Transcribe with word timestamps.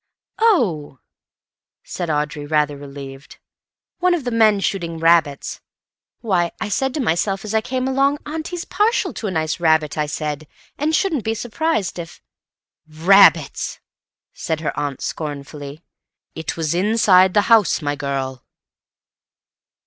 "Oh!" 0.39 0.97
said 1.83 2.09
Audrey, 2.09 2.47
rather 2.47 2.75
relieved. 2.75 3.37
"One 3.99 4.15
of 4.15 4.23
the 4.23 4.31
men 4.31 4.59
shooting 4.59 4.97
rabbits. 4.97 5.61
Why, 6.21 6.53
I 6.59 6.69
said 6.69 6.95
to 6.95 6.99
myself 6.99 7.45
as 7.45 7.53
I 7.53 7.61
came 7.61 7.87
along, 7.87 8.17
'Auntie's 8.25 8.65
partial 8.65 9.13
to 9.13 9.27
a 9.27 9.31
nice 9.31 9.59
rabbit,' 9.59 9.99
I 9.99 10.07
said, 10.07 10.47
and 10.75 10.89
I 10.89 10.91
shouldn't 10.93 11.23
be 11.23 11.35
surprised 11.35 11.99
if—" 11.99 12.19
"Rabbits!" 12.87 13.79
said 14.33 14.61
her 14.61 14.75
aunt 14.75 15.01
scornfully. 15.01 15.81
"It 16.33 16.57
was 16.57 16.73
inside 16.73 17.35
the 17.35 17.41
house, 17.41 17.79
my 17.79 17.95
girl." 17.95 18.43